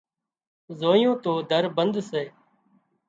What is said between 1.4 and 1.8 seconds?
در